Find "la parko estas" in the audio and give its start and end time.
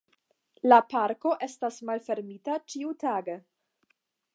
0.71-1.79